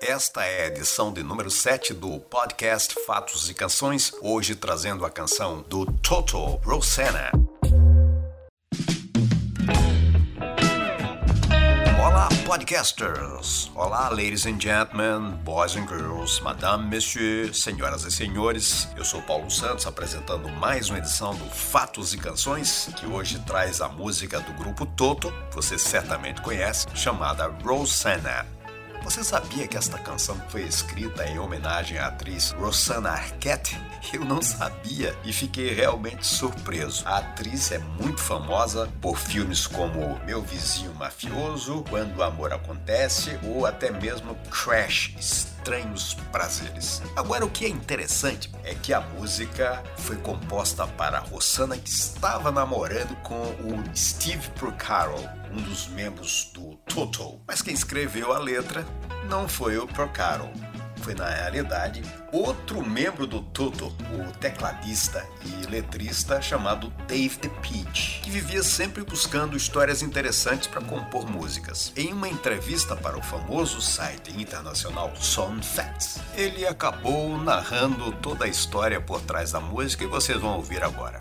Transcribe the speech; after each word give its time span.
Esta 0.00 0.44
é 0.44 0.64
a 0.64 0.66
edição 0.66 1.10
de 1.10 1.22
número 1.22 1.50
7 1.50 1.94
do 1.94 2.20
podcast 2.20 2.94
Fatos 3.06 3.48
e 3.48 3.54
Canções, 3.54 4.12
hoje 4.20 4.54
trazendo 4.54 5.06
a 5.06 5.10
canção 5.10 5.62
do 5.62 5.86
Toto 5.86 6.38
Rosanna. 6.56 7.30
Olá, 11.98 12.28
podcasters! 12.44 13.70
Olá, 13.74 14.10
ladies 14.10 14.44
and 14.44 14.60
gentlemen, 14.60 15.34
boys 15.42 15.74
and 15.76 15.88
girls, 15.88 16.42
madame, 16.42 16.94
monsieur, 16.94 17.54
senhoras 17.54 18.04
e 18.04 18.10
senhores. 18.10 18.86
Eu 18.98 19.04
sou 19.04 19.22
Paulo 19.22 19.50
Santos 19.50 19.86
apresentando 19.86 20.46
mais 20.50 20.90
uma 20.90 20.98
edição 20.98 21.34
do 21.34 21.46
Fatos 21.46 22.12
e 22.12 22.18
Canções, 22.18 22.90
que 22.98 23.06
hoje 23.06 23.38
traz 23.46 23.80
a 23.80 23.88
música 23.88 24.40
do 24.40 24.52
grupo 24.52 24.84
Toto, 24.84 25.32
você 25.52 25.78
certamente 25.78 26.42
conhece, 26.42 26.86
chamada 26.94 27.46
Rosanna. 27.64 28.55
Você 29.06 29.22
sabia 29.22 29.68
que 29.68 29.76
esta 29.76 30.00
canção 30.00 30.36
foi 30.48 30.62
escrita 30.62 31.24
em 31.26 31.38
homenagem 31.38 31.96
à 31.96 32.08
atriz 32.08 32.50
Rosanna 32.50 33.10
Arquette? 33.10 33.80
Eu 34.12 34.24
não 34.24 34.42
sabia 34.42 35.16
e 35.24 35.32
fiquei 35.32 35.72
realmente 35.72 36.26
surpreso. 36.26 37.06
A 37.06 37.18
atriz 37.18 37.70
é 37.70 37.78
muito 37.78 38.20
famosa 38.20 38.90
por 39.00 39.16
filmes 39.16 39.64
como 39.64 40.18
Meu 40.26 40.42
Vizinho 40.42 40.92
Mafioso, 40.96 41.84
Quando 41.88 42.16
o 42.16 42.22
Amor 42.24 42.52
Acontece 42.52 43.38
ou 43.44 43.64
até 43.64 43.92
mesmo 43.92 44.34
Crash 44.50 45.14
estranhos 45.66 46.14
prazeres. 46.30 47.02
Agora, 47.16 47.44
o 47.44 47.50
que 47.50 47.64
é 47.64 47.68
interessante 47.68 48.48
é 48.62 48.72
que 48.72 48.92
a 48.92 49.00
música 49.00 49.82
foi 49.96 50.14
composta 50.14 50.86
para 50.86 51.18
a 51.18 51.20
Rosanna 51.20 51.76
que 51.76 51.90
estava 51.90 52.52
namorando 52.52 53.16
com 53.22 53.42
o 53.42 53.96
Steve 53.96 54.48
Porcaro, 54.50 55.16
um 55.50 55.60
dos 55.60 55.88
membros 55.88 56.52
do 56.54 56.76
Toto. 56.94 57.40
Mas 57.48 57.62
quem 57.62 57.74
escreveu 57.74 58.32
a 58.32 58.38
letra 58.38 58.86
não 59.28 59.48
foi 59.48 59.76
o 59.76 59.88
Procaro. 59.88 60.48
Foi, 61.06 61.14
na 61.14 61.28
realidade, 61.28 62.02
outro 62.32 62.84
membro 62.84 63.28
do 63.28 63.40
Toto, 63.40 63.94
o 64.10 64.32
tecladista 64.40 65.24
e 65.44 65.64
letrista 65.66 66.42
chamado 66.42 66.92
Dave 67.06 67.36
the 67.36 67.48
Peach, 67.48 68.22
que 68.24 68.28
vivia 68.28 68.60
sempre 68.60 69.04
buscando 69.04 69.56
histórias 69.56 70.02
interessantes 70.02 70.66
para 70.66 70.80
compor 70.80 71.30
músicas. 71.30 71.92
Em 71.94 72.12
uma 72.12 72.28
entrevista 72.28 72.96
para 72.96 73.16
o 73.16 73.22
famoso 73.22 73.80
site 73.80 74.32
internacional 74.32 75.14
Song 75.14 75.64
Facts, 75.64 76.18
ele 76.34 76.66
acabou 76.66 77.38
narrando 77.38 78.10
toda 78.10 78.44
a 78.44 78.48
história 78.48 79.00
por 79.00 79.20
trás 79.20 79.52
da 79.52 79.60
música 79.60 80.02
e 80.02 80.08
vocês 80.08 80.40
vão 80.40 80.56
ouvir 80.56 80.82
agora. 80.82 81.20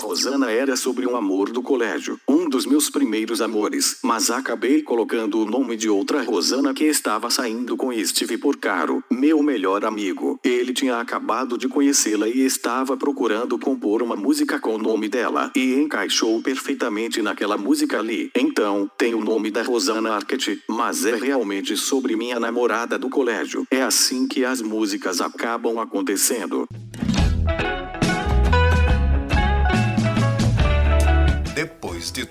Rosana 0.00 0.50
era 0.50 0.76
sobre 0.76 1.06
um 1.06 1.14
amor 1.14 1.50
do 1.50 1.62
colégio, 1.62 2.18
um 2.26 2.48
dos 2.48 2.64
meus 2.64 2.88
primeiros 2.88 3.42
amores, 3.42 3.98
mas 4.02 4.30
acabei 4.30 4.82
colocando 4.82 5.38
o 5.38 5.44
nome 5.44 5.76
de 5.76 5.90
outra 5.90 6.22
Rosana 6.22 6.72
que 6.72 6.84
estava 6.84 7.28
saindo 7.28 7.76
com 7.76 7.92
Steve 8.04 8.38
Porcaro, 8.38 9.04
meu 9.10 9.42
melhor 9.42 9.84
amigo. 9.84 10.40
Ele 10.42 10.72
tinha 10.72 10.98
acabado 10.98 11.58
de 11.58 11.68
conhecê-la 11.68 12.28
e 12.28 12.40
estava 12.40 12.96
procurando 12.96 13.58
compor 13.58 14.02
uma 14.02 14.16
música 14.16 14.58
com 14.58 14.76
o 14.76 14.78
nome 14.78 15.06
dela, 15.08 15.52
e 15.54 15.74
encaixou 15.74 16.40
perfeitamente 16.42 17.20
naquela 17.20 17.58
música 17.58 17.98
ali. 17.98 18.30
Então, 18.34 18.90
tem 18.96 19.14
o 19.14 19.22
nome 19.22 19.50
da 19.50 19.62
Rosana 19.62 20.14
Arquette, 20.14 20.62
mas 20.66 21.04
é 21.04 21.14
realmente 21.14 21.76
sobre 21.76 22.16
minha 22.16 22.40
namorada 22.40 22.98
do 22.98 23.10
colégio. 23.10 23.66
É 23.70 23.82
assim 23.82 24.26
que 24.26 24.46
as 24.46 24.62
músicas 24.62 25.20
acabam 25.20 25.78
acontecendo. 25.78 26.66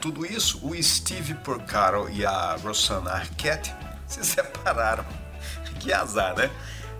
Tudo 0.02 0.26
isso, 0.26 0.60
o 0.66 0.82
Steve 0.82 1.34
Porcaro 1.36 2.10
e 2.10 2.26
a 2.26 2.56
Rosanna 2.56 3.12
Arquette 3.12 3.74
se 4.08 4.24
separaram. 4.24 5.06
Que 5.80 5.94
azar, 5.94 6.36
né? 6.36 6.50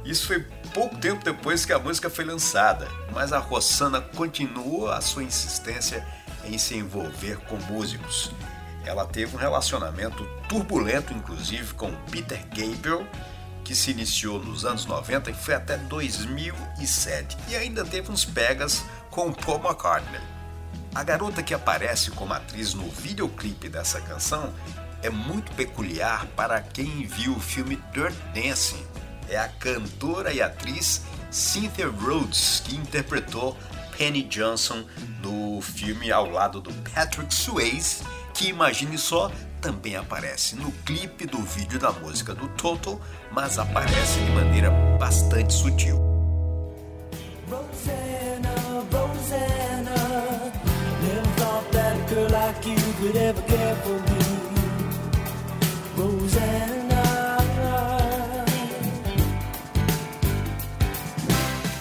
Isso 0.06 0.26
foi 0.26 0.40
pouco 0.74 0.96
tempo 0.98 1.22
depois 1.22 1.66
que 1.66 1.74
a 1.74 1.80
música 1.80 2.10
foi 2.10 2.24
lançada, 2.24 2.88
mas 3.12 3.34
a 3.34 3.40
Rosanna 3.40 4.00
continuou 4.00 4.90
a 4.90 5.02
sua 5.02 5.24
insistência 5.24 6.08
em 6.46 6.58
se 6.58 6.78
envolver 6.78 7.38
com 7.40 7.58
músicos. 7.58 8.32
Ela 8.86 9.06
teve 9.06 9.36
um 9.36 9.40
relacionamento 9.40 10.26
turbulento, 10.48 11.14
inclusive, 11.14 11.74
com 11.74 11.94
Peter 12.10 12.42
Gabriel, 12.48 13.06
que 13.66 13.76
se 13.76 13.92
iniciou 13.92 14.42
nos 14.42 14.66
anos 14.66 14.86
90 14.86 15.30
e 15.30 15.34
foi 15.34 15.56
até 15.56 15.78
2007, 15.78 17.38
e 17.50 17.56
ainda 17.56 17.84
teve 17.84 18.10
uns 18.10 18.24
pegas 18.24 18.86
com 19.12 19.34
Paul 19.34 19.60
McCartney. 19.60 20.39
A 20.94 21.04
garota 21.04 21.44
que 21.44 21.54
aparece 21.54 22.12
como 22.12 22.34
atriz 22.34 22.74
no 22.74 22.90
videoclipe 22.90 23.70
dessa 23.70 24.02
canção 24.02 24.54
é 25.02 25.10
muito 25.10 25.52
peculiar 25.54 26.26
para 26.36 26.62
quem 26.62 27.06
viu 27.06 27.34
o 27.34 27.40
filme 27.40 27.80
Dirt 27.94 28.16
Dancing. 28.34 28.86
É 29.30 29.38
a 29.38 29.48
cantora 29.48 30.34
e 30.34 30.42
atriz 30.42 31.04
Cynthia 31.30 31.88
Rhodes 31.88 32.64
que 32.66 32.76
interpretou 32.76 33.56
Penny 33.98 34.24
Johnson 34.24 34.84
no 35.22 35.62
filme 35.62 36.12
ao 36.12 36.30
lado 36.30 36.60
do 36.60 36.74
Patrick 36.92 37.34
Swayze, 37.34 38.04
que 38.34 38.48
imagine 38.48 38.98
só, 38.98 39.32
também 39.62 39.96
aparece 39.96 40.56
no 40.56 40.72
clipe 40.72 41.26
do 41.26 41.40
vídeo 41.40 41.78
da 41.78 41.92
música 41.92 42.34
do 42.34 42.48
Toto, 42.50 43.00
mas 43.32 43.60
aparece 43.60 44.20
de 44.20 44.32
maneira 44.32 44.72
bastante 44.98 45.54
sutil. 45.54 45.98
Rosanna, 47.50 48.56
Rosanna, 48.90 49.59
could 53.12 53.22
ever 53.22 53.42
care 53.42 53.76
for 53.78 54.00
me. 54.00 54.20
Rosanna, 55.98 57.38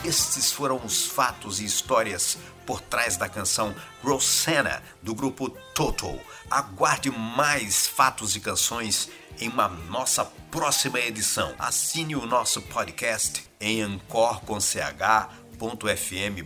Estes 0.05 0.51
foram 0.51 0.81
os 0.83 1.05
fatos 1.05 1.61
e 1.61 1.67
histórias 1.67 2.39
por 2.65 2.81
trás 2.81 3.19
da 3.19 3.29
canção 3.29 3.75
Rosanna 4.03 4.83
do 5.03 5.15
grupo 5.15 5.51
Toto. 5.75 6.19
Aguarde 6.51 7.11
mais 7.11 7.87
fatos 7.87 8.35
e 8.35 8.41
canções 8.41 9.11
em 9.39 9.51
uma 9.51 9.69
nossa 9.69 10.25
próxima 10.51 10.99
edição. 10.99 11.55
Assine 11.59 12.17
o 12.17 12.25
nosso 12.25 12.63
podcast 12.63 13.45
em 13.61 13.83
ancor.ch.fm 13.83 14.73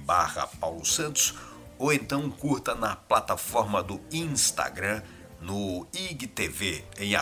barra 0.04 0.48
Paulo 0.58 0.84
Santos 0.84 1.51
ou 1.82 1.92
então 1.92 2.30
curta 2.30 2.76
na 2.76 2.94
plataforma 2.94 3.82
do 3.82 4.00
Instagram 4.12 5.02
no 5.40 5.84
IGTV 5.92 6.84
em 6.96 7.16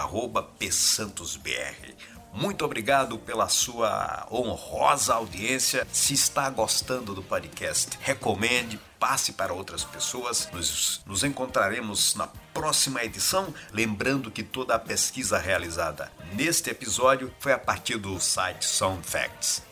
psantosbr. 0.59 1.94
Muito 2.31 2.62
obrigado 2.62 3.19
pela 3.19 3.49
sua 3.49 4.28
honrosa 4.31 5.15
audiência. 5.15 5.88
Se 5.91 6.12
está 6.12 6.50
gostando 6.50 7.15
do 7.15 7.22
podcast, 7.22 7.99
recomende, 8.03 8.78
passe 8.99 9.32
para 9.32 9.54
outras 9.54 9.82
pessoas. 9.82 10.47
Nos, 10.53 11.00
nos 11.06 11.25
encontraremos 11.25 12.15
na 12.15 12.26
próxima 12.53 13.03
edição. 13.03 13.54
Lembrando 13.72 14.31
que 14.31 14.43
toda 14.43 14.75
a 14.75 14.78
pesquisa 14.78 15.38
realizada 15.38 16.12
neste 16.34 16.69
episódio 16.69 17.34
foi 17.41 17.53
a 17.53 17.59
partir 17.59 17.97
do 17.97 18.20
site 18.20 18.66
Sound 18.66 19.09
Facts. 19.09 19.62